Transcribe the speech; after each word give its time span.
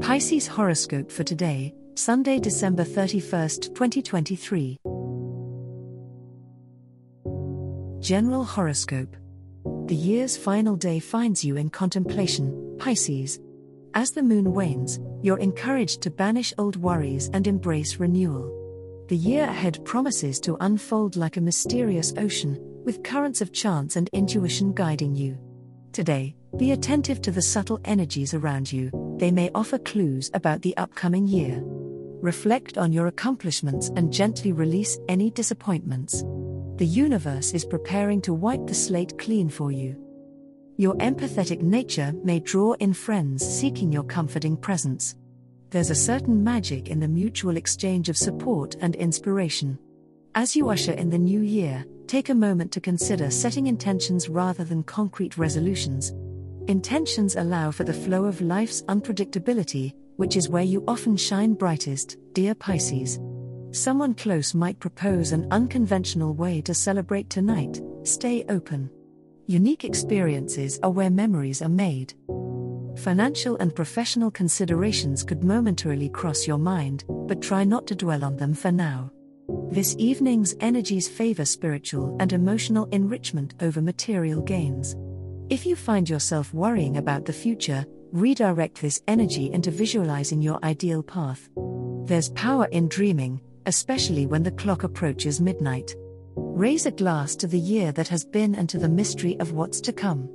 Pisces 0.00 0.46
horoscope 0.46 1.10
for 1.10 1.24
today, 1.24 1.74
Sunday, 1.94 2.38
December 2.38 2.84
31st, 2.84 3.74
2023. 3.74 4.76
General 8.00 8.44
horoscope. 8.44 9.16
The 9.86 9.94
year's 9.94 10.36
final 10.36 10.76
day 10.76 10.98
finds 10.98 11.42
you 11.42 11.56
in 11.56 11.70
contemplation, 11.70 12.76
Pisces. 12.78 13.40
As 13.94 14.10
the 14.10 14.22
moon 14.22 14.52
wanes, 14.52 15.00
you're 15.22 15.38
encouraged 15.38 16.02
to 16.02 16.10
banish 16.10 16.52
old 16.58 16.76
worries 16.76 17.30
and 17.32 17.46
embrace 17.46 17.96
renewal. 17.96 18.52
The 19.08 19.16
year 19.16 19.44
ahead 19.44 19.82
promises 19.86 20.38
to 20.40 20.58
unfold 20.60 21.16
like 21.16 21.38
a 21.38 21.40
mysterious 21.40 22.12
ocean, 22.18 22.58
with 22.84 23.02
currents 23.02 23.40
of 23.40 23.50
chance 23.50 23.96
and 23.96 24.10
intuition 24.12 24.74
guiding 24.74 25.16
you. 25.16 25.38
Today, 25.92 26.36
be 26.58 26.72
attentive 26.72 27.22
to 27.22 27.30
the 27.30 27.40
subtle 27.40 27.80
energies 27.86 28.34
around 28.34 28.70
you, 28.70 28.90
they 29.18 29.30
may 29.30 29.50
offer 29.54 29.78
clues 29.78 30.30
about 30.34 30.62
the 30.62 30.76
upcoming 30.76 31.26
year. 31.26 31.60
Reflect 32.20 32.78
on 32.78 32.92
your 32.92 33.06
accomplishments 33.06 33.90
and 33.96 34.12
gently 34.12 34.52
release 34.52 34.98
any 35.08 35.30
disappointments. 35.30 36.22
The 36.76 36.86
universe 36.86 37.52
is 37.52 37.64
preparing 37.64 38.20
to 38.22 38.34
wipe 38.34 38.66
the 38.66 38.74
slate 38.74 39.18
clean 39.18 39.48
for 39.48 39.72
you. 39.72 39.96
Your 40.76 40.94
empathetic 40.96 41.62
nature 41.62 42.12
may 42.22 42.40
draw 42.40 42.72
in 42.74 42.92
friends 42.92 43.46
seeking 43.46 43.90
your 43.90 44.04
comforting 44.04 44.56
presence. 44.56 45.14
There's 45.70 45.90
a 45.90 45.94
certain 45.94 46.44
magic 46.44 46.88
in 46.88 47.00
the 47.00 47.08
mutual 47.08 47.56
exchange 47.56 48.08
of 48.08 48.16
support 48.16 48.76
and 48.80 48.94
inspiration. 48.96 49.78
As 50.34 50.54
you 50.54 50.68
usher 50.68 50.92
in 50.92 51.08
the 51.08 51.18
new 51.18 51.40
year, 51.40 51.84
take 52.06 52.28
a 52.28 52.34
moment 52.34 52.72
to 52.72 52.80
consider 52.80 53.30
setting 53.30 53.66
intentions 53.66 54.28
rather 54.28 54.64
than 54.64 54.82
concrete 54.82 55.38
resolutions. 55.38 56.12
Intentions 56.68 57.36
allow 57.36 57.70
for 57.70 57.84
the 57.84 57.94
flow 57.94 58.24
of 58.24 58.40
life's 58.40 58.82
unpredictability, 58.82 59.94
which 60.16 60.36
is 60.36 60.48
where 60.48 60.64
you 60.64 60.82
often 60.88 61.16
shine 61.16 61.54
brightest, 61.54 62.16
dear 62.32 62.56
Pisces. 62.56 63.20
Someone 63.70 64.14
close 64.14 64.52
might 64.52 64.80
propose 64.80 65.30
an 65.30 65.46
unconventional 65.52 66.34
way 66.34 66.60
to 66.62 66.74
celebrate 66.74 67.30
tonight, 67.30 67.80
stay 68.02 68.44
open. 68.48 68.90
Unique 69.46 69.84
experiences 69.84 70.80
are 70.82 70.90
where 70.90 71.08
memories 71.08 71.62
are 71.62 71.68
made. 71.68 72.14
Financial 72.96 73.56
and 73.58 73.72
professional 73.72 74.32
considerations 74.32 75.22
could 75.22 75.44
momentarily 75.44 76.08
cross 76.08 76.48
your 76.48 76.58
mind, 76.58 77.04
but 77.08 77.40
try 77.40 77.62
not 77.62 77.86
to 77.86 77.94
dwell 77.94 78.24
on 78.24 78.36
them 78.36 78.54
for 78.54 78.72
now. 78.72 79.12
This 79.70 79.94
evening's 79.98 80.56
energies 80.58 81.06
favor 81.06 81.44
spiritual 81.44 82.16
and 82.18 82.32
emotional 82.32 82.86
enrichment 82.86 83.54
over 83.60 83.80
material 83.80 84.42
gains. 84.42 84.96
If 85.48 85.64
you 85.64 85.76
find 85.76 86.10
yourself 86.10 86.52
worrying 86.52 86.96
about 86.96 87.24
the 87.24 87.32
future, 87.32 87.86
redirect 88.10 88.80
this 88.80 89.00
energy 89.06 89.52
into 89.52 89.70
visualizing 89.70 90.42
your 90.42 90.58
ideal 90.64 91.04
path. 91.04 91.48
There's 92.04 92.30
power 92.30 92.66
in 92.72 92.88
dreaming, 92.88 93.40
especially 93.66 94.26
when 94.26 94.42
the 94.42 94.50
clock 94.50 94.82
approaches 94.82 95.40
midnight. 95.40 95.94
Raise 96.34 96.86
a 96.86 96.90
glass 96.90 97.36
to 97.36 97.46
the 97.46 97.60
year 97.60 97.92
that 97.92 98.08
has 98.08 98.24
been 98.24 98.56
and 98.56 98.68
to 98.68 98.78
the 98.78 98.88
mystery 98.88 99.38
of 99.38 99.52
what's 99.52 99.80
to 99.82 99.92
come. 99.92 100.28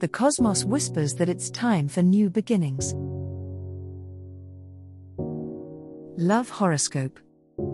The 0.00 0.08
cosmos 0.08 0.62
whispers 0.66 1.14
that 1.14 1.30
it's 1.30 1.48
time 1.48 1.88
for 1.88 2.02
new 2.02 2.28
beginnings. 2.28 2.92
Love 6.20 6.50
Horoscope. 6.50 7.18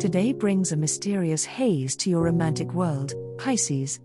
Today 0.00 0.32
brings 0.32 0.72
a 0.72 0.76
mysterious 0.76 1.44
haze 1.44 1.94
to 1.96 2.10
your 2.10 2.22
romantic 2.22 2.72
world, 2.72 3.14
Pisces. 3.38 4.00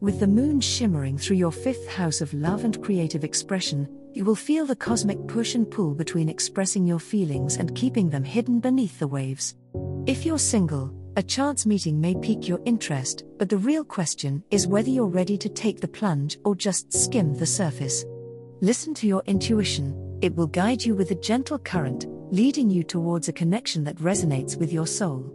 With 0.00 0.20
the 0.20 0.28
moon 0.28 0.60
shimmering 0.60 1.18
through 1.18 1.38
your 1.38 1.50
fifth 1.50 1.88
house 1.88 2.20
of 2.20 2.32
love 2.32 2.64
and 2.64 2.80
creative 2.84 3.24
expression, 3.24 3.88
you 4.14 4.24
will 4.24 4.36
feel 4.36 4.64
the 4.64 4.76
cosmic 4.76 5.26
push 5.26 5.56
and 5.56 5.68
pull 5.68 5.92
between 5.92 6.28
expressing 6.28 6.86
your 6.86 7.00
feelings 7.00 7.56
and 7.56 7.74
keeping 7.74 8.08
them 8.08 8.22
hidden 8.22 8.60
beneath 8.60 9.00
the 9.00 9.08
waves. 9.08 9.56
If 10.06 10.24
you're 10.24 10.38
single, 10.38 10.94
a 11.16 11.22
chance 11.22 11.66
meeting 11.66 12.00
may 12.00 12.14
pique 12.14 12.46
your 12.46 12.60
interest, 12.64 13.24
but 13.38 13.48
the 13.48 13.56
real 13.56 13.82
question 13.82 14.44
is 14.52 14.68
whether 14.68 14.88
you're 14.88 15.06
ready 15.06 15.36
to 15.36 15.48
take 15.48 15.80
the 15.80 15.88
plunge 15.88 16.38
or 16.44 16.54
just 16.54 16.92
skim 16.92 17.34
the 17.34 17.44
surface. 17.44 18.04
Listen 18.60 18.94
to 18.94 19.08
your 19.08 19.24
intuition, 19.26 20.20
it 20.22 20.32
will 20.36 20.46
guide 20.46 20.84
you 20.84 20.94
with 20.94 21.10
a 21.10 21.16
gentle 21.16 21.58
current, 21.58 22.06
leading 22.32 22.70
you 22.70 22.84
towards 22.84 23.26
a 23.26 23.32
connection 23.32 23.82
that 23.82 23.96
resonates 23.96 24.56
with 24.56 24.72
your 24.72 24.86
soul. 24.86 25.34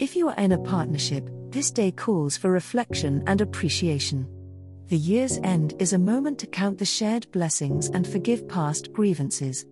If 0.00 0.16
you 0.16 0.26
are 0.28 0.36
in 0.38 0.50
a 0.50 0.58
partnership, 0.58 1.30
this 1.56 1.70
day 1.70 1.90
calls 1.90 2.36
for 2.36 2.50
reflection 2.50 3.24
and 3.26 3.40
appreciation. 3.40 4.28
The 4.88 4.98
year's 4.98 5.38
end 5.42 5.72
is 5.78 5.94
a 5.94 5.98
moment 5.98 6.38
to 6.40 6.46
count 6.46 6.76
the 6.76 6.84
shared 6.84 7.32
blessings 7.32 7.88
and 7.88 8.06
forgive 8.06 8.46
past 8.46 8.92
grievances. 8.92 9.64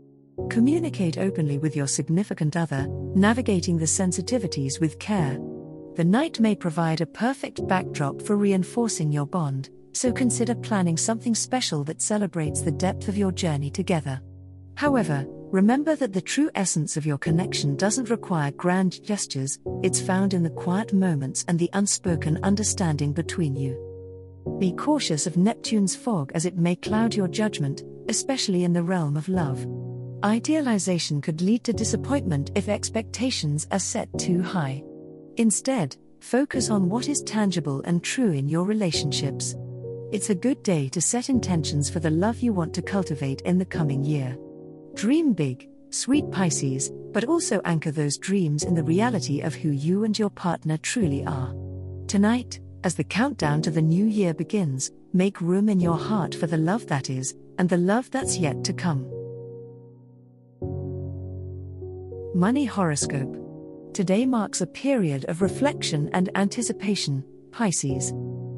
Communicate 0.48 1.18
openly 1.18 1.58
with 1.58 1.76
your 1.76 1.86
significant 1.86 2.56
other, 2.56 2.86
navigating 3.14 3.76
the 3.76 3.84
sensitivities 3.84 4.80
with 4.80 4.98
care. 4.98 5.38
The 5.96 6.06
night 6.06 6.40
may 6.40 6.54
provide 6.54 7.02
a 7.02 7.06
perfect 7.06 7.68
backdrop 7.68 8.22
for 8.22 8.36
reinforcing 8.36 9.12
your 9.12 9.26
bond, 9.26 9.68
so 9.92 10.10
consider 10.10 10.54
planning 10.54 10.96
something 10.96 11.34
special 11.34 11.84
that 11.84 12.00
celebrates 12.00 12.62
the 12.62 12.72
depth 12.72 13.08
of 13.08 13.18
your 13.18 13.30
journey 13.30 13.68
together. 13.70 14.22
However, 14.74 15.26
Remember 15.54 15.94
that 15.94 16.12
the 16.12 16.20
true 16.20 16.50
essence 16.56 16.96
of 16.96 17.06
your 17.06 17.16
connection 17.16 17.76
doesn't 17.76 18.10
require 18.10 18.50
grand 18.50 19.00
gestures, 19.04 19.60
it's 19.84 20.00
found 20.00 20.34
in 20.34 20.42
the 20.42 20.50
quiet 20.50 20.92
moments 20.92 21.44
and 21.46 21.56
the 21.56 21.70
unspoken 21.74 22.40
understanding 22.42 23.12
between 23.12 23.54
you. 23.54 23.78
Be 24.58 24.72
cautious 24.72 25.28
of 25.28 25.36
Neptune's 25.36 25.94
fog 25.94 26.32
as 26.34 26.44
it 26.44 26.58
may 26.58 26.74
cloud 26.74 27.14
your 27.14 27.28
judgment, 27.28 27.84
especially 28.08 28.64
in 28.64 28.72
the 28.72 28.82
realm 28.82 29.16
of 29.16 29.28
love. 29.28 29.64
Idealization 30.24 31.20
could 31.20 31.40
lead 31.40 31.62
to 31.62 31.72
disappointment 31.72 32.50
if 32.56 32.68
expectations 32.68 33.68
are 33.70 33.78
set 33.78 34.08
too 34.18 34.42
high. 34.42 34.82
Instead, 35.36 35.96
focus 36.18 36.68
on 36.68 36.88
what 36.88 37.08
is 37.08 37.22
tangible 37.22 37.80
and 37.82 38.02
true 38.02 38.32
in 38.32 38.48
your 38.48 38.64
relationships. 38.64 39.54
It's 40.10 40.30
a 40.30 40.34
good 40.34 40.64
day 40.64 40.88
to 40.88 41.00
set 41.00 41.28
intentions 41.28 41.88
for 41.88 42.00
the 42.00 42.10
love 42.10 42.40
you 42.40 42.52
want 42.52 42.74
to 42.74 42.82
cultivate 42.82 43.40
in 43.42 43.58
the 43.58 43.64
coming 43.64 44.02
year. 44.02 44.36
Dream 44.94 45.32
big, 45.32 45.68
sweet 45.90 46.30
Pisces, 46.30 46.90
but 47.12 47.24
also 47.24 47.60
anchor 47.64 47.90
those 47.90 48.16
dreams 48.16 48.62
in 48.62 48.74
the 48.74 48.82
reality 48.84 49.40
of 49.40 49.54
who 49.54 49.70
you 49.70 50.04
and 50.04 50.16
your 50.16 50.30
partner 50.30 50.76
truly 50.76 51.24
are. 51.26 51.52
Tonight, 52.06 52.60
as 52.84 52.94
the 52.94 53.02
countdown 53.02 53.60
to 53.62 53.72
the 53.72 53.82
new 53.82 54.04
year 54.04 54.32
begins, 54.32 54.92
make 55.12 55.40
room 55.40 55.68
in 55.68 55.80
your 55.80 55.96
heart 55.96 56.32
for 56.34 56.46
the 56.46 56.56
love 56.56 56.86
that 56.86 57.10
is, 57.10 57.34
and 57.58 57.68
the 57.68 57.76
love 57.76 58.08
that's 58.12 58.38
yet 58.38 58.62
to 58.64 58.72
come. 58.72 59.04
Money 62.34 62.64
Horoscope. 62.64 63.36
Today 63.94 64.26
marks 64.26 64.60
a 64.60 64.66
period 64.66 65.24
of 65.26 65.42
reflection 65.42 66.08
and 66.12 66.30
anticipation, 66.36 67.24
Pisces. 67.50 68.12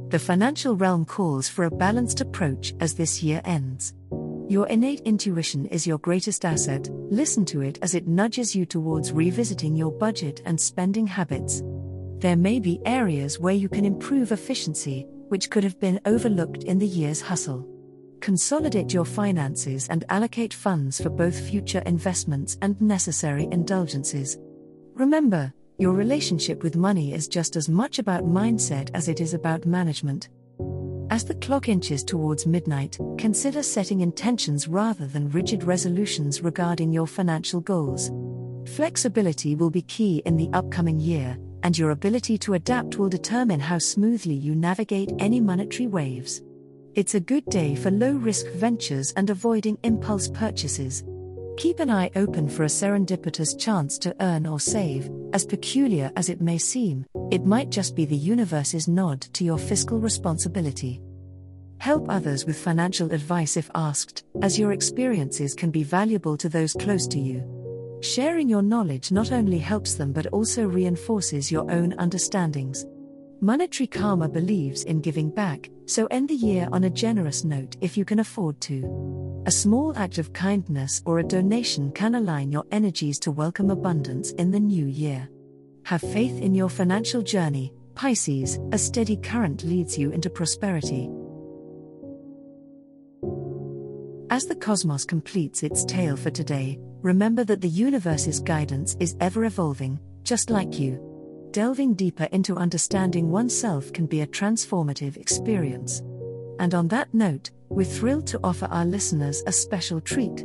The 0.08 0.18
financial 0.18 0.76
realm 0.76 1.06
calls 1.06 1.48
for 1.48 1.64
a 1.64 1.70
balanced 1.70 2.20
approach 2.20 2.74
as 2.80 2.94
this 2.94 3.22
year 3.22 3.40
ends. 3.44 3.94
Your 4.48 4.68
innate 4.68 5.00
intuition 5.00 5.66
is 5.66 5.88
your 5.88 5.98
greatest 5.98 6.44
asset, 6.44 6.88
listen 7.10 7.44
to 7.46 7.62
it 7.62 7.80
as 7.82 7.96
it 7.96 8.06
nudges 8.06 8.54
you 8.54 8.64
towards 8.64 9.10
revisiting 9.10 9.74
your 9.74 9.90
budget 9.90 10.40
and 10.44 10.60
spending 10.60 11.04
habits. 11.04 11.64
There 12.18 12.36
may 12.36 12.60
be 12.60 12.80
areas 12.86 13.40
where 13.40 13.54
you 13.54 13.68
can 13.68 13.84
improve 13.84 14.30
efficiency, 14.30 15.04
which 15.30 15.50
could 15.50 15.64
have 15.64 15.80
been 15.80 16.00
overlooked 16.06 16.62
in 16.62 16.78
the 16.78 16.86
year's 16.86 17.20
hustle. 17.20 17.68
Consolidate 18.20 18.94
your 18.94 19.04
finances 19.04 19.88
and 19.88 20.04
allocate 20.10 20.54
funds 20.54 21.00
for 21.00 21.10
both 21.10 21.48
future 21.48 21.82
investments 21.84 22.56
and 22.62 22.80
necessary 22.80 23.48
indulgences. 23.50 24.38
Remember, 24.94 25.52
your 25.78 25.92
relationship 25.92 26.62
with 26.62 26.76
money 26.76 27.12
is 27.12 27.26
just 27.26 27.56
as 27.56 27.68
much 27.68 27.98
about 27.98 28.24
mindset 28.24 28.90
as 28.94 29.08
it 29.08 29.20
is 29.20 29.34
about 29.34 29.66
management. 29.66 30.28
As 31.08 31.24
the 31.24 31.34
clock 31.34 31.68
inches 31.68 32.02
towards 32.02 32.46
midnight, 32.46 32.98
consider 33.16 33.62
setting 33.62 34.00
intentions 34.00 34.66
rather 34.66 35.06
than 35.06 35.30
rigid 35.30 35.62
resolutions 35.62 36.42
regarding 36.42 36.92
your 36.92 37.06
financial 37.06 37.60
goals. 37.60 38.10
Flexibility 38.74 39.54
will 39.54 39.70
be 39.70 39.82
key 39.82 40.20
in 40.26 40.36
the 40.36 40.50
upcoming 40.52 40.98
year, 40.98 41.38
and 41.62 41.78
your 41.78 41.92
ability 41.92 42.36
to 42.38 42.54
adapt 42.54 42.98
will 42.98 43.08
determine 43.08 43.60
how 43.60 43.78
smoothly 43.78 44.34
you 44.34 44.56
navigate 44.56 45.12
any 45.20 45.40
monetary 45.40 45.86
waves. 45.86 46.42
It's 46.96 47.14
a 47.14 47.20
good 47.20 47.44
day 47.46 47.76
for 47.76 47.92
low 47.92 48.12
risk 48.12 48.46
ventures 48.48 49.12
and 49.12 49.30
avoiding 49.30 49.78
impulse 49.84 50.28
purchases. 50.28 51.04
Keep 51.56 51.78
an 51.78 51.88
eye 51.88 52.10
open 52.16 52.48
for 52.48 52.64
a 52.64 52.66
serendipitous 52.66 53.58
chance 53.58 53.96
to 53.98 54.14
earn 54.20 54.44
or 54.44 54.58
save, 54.58 55.08
as 55.32 55.46
peculiar 55.46 56.10
as 56.16 56.28
it 56.28 56.40
may 56.40 56.58
seem, 56.58 57.06
it 57.30 57.44
might 57.44 57.70
just 57.70 57.96
be 57.96 58.04
the 58.04 58.16
universe's 58.16 58.86
nod 58.86 59.20
to 59.32 59.44
your 59.44 59.58
fiscal 59.58 59.98
responsibility. 59.98 61.00
Help 61.78 62.06
others 62.08 62.46
with 62.46 62.56
financial 62.56 63.12
advice 63.12 63.56
if 63.56 63.70
asked, 63.74 64.24
as 64.42 64.58
your 64.58 64.72
experiences 64.72 65.54
can 65.54 65.70
be 65.70 65.82
valuable 65.82 66.36
to 66.36 66.48
those 66.48 66.72
close 66.72 67.06
to 67.08 67.18
you. 67.18 67.98
Sharing 68.00 68.48
your 68.48 68.62
knowledge 68.62 69.10
not 69.10 69.32
only 69.32 69.58
helps 69.58 69.94
them 69.94 70.12
but 70.12 70.26
also 70.28 70.64
reinforces 70.64 71.50
your 71.50 71.70
own 71.70 71.94
understandings. 71.98 72.86
Monetary 73.40 73.86
Karma 73.86 74.28
believes 74.28 74.84
in 74.84 75.00
giving 75.00 75.28
back, 75.28 75.68
so 75.84 76.06
end 76.06 76.28
the 76.28 76.34
year 76.34 76.68
on 76.72 76.84
a 76.84 76.90
generous 76.90 77.44
note 77.44 77.76
if 77.80 77.96
you 77.96 78.04
can 78.04 78.20
afford 78.20 78.60
to. 78.62 79.42
A 79.46 79.50
small 79.50 79.96
act 79.96 80.18
of 80.18 80.32
kindness 80.32 81.02
or 81.04 81.18
a 81.18 81.24
donation 81.24 81.92
can 81.92 82.14
align 82.14 82.50
your 82.50 82.64
energies 82.70 83.18
to 83.20 83.30
welcome 83.30 83.70
abundance 83.70 84.30
in 84.32 84.50
the 84.50 84.60
new 84.60 84.86
year. 84.86 85.28
Have 85.86 86.00
faith 86.00 86.42
in 86.42 86.52
your 86.52 86.68
financial 86.68 87.22
journey, 87.22 87.72
Pisces, 87.94 88.58
a 88.72 88.76
steady 88.76 89.16
current 89.16 89.62
leads 89.62 89.96
you 89.96 90.10
into 90.10 90.28
prosperity. 90.28 91.08
As 94.28 94.46
the 94.46 94.56
cosmos 94.56 95.04
completes 95.04 95.62
its 95.62 95.84
tale 95.84 96.16
for 96.16 96.30
today, 96.30 96.80
remember 97.02 97.44
that 97.44 97.60
the 97.60 97.68
universe's 97.68 98.40
guidance 98.40 98.96
is 98.98 99.14
ever 99.20 99.44
evolving, 99.44 100.00
just 100.24 100.50
like 100.50 100.76
you. 100.76 100.98
Delving 101.52 101.94
deeper 101.94 102.24
into 102.32 102.56
understanding 102.56 103.30
oneself 103.30 103.92
can 103.92 104.06
be 104.06 104.22
a 104.22 104.26
transformative 104.26 105.16
experience. 105.16 106.00
And 106.58 106.74
on 106.74 106.88
that 106.88 107.14
note, 107.14 107.52
we're 107.68 107.84
thrilled 107.84 108.26
to 108.26 108.40
offer 108.42 108.66
our 108.72 108.84
listeners 108.84 109.44
a 109.46 109.52
special 109.52 110.00
treat. 110.00 110.44